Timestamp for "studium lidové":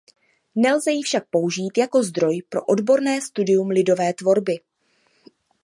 3.21-4.13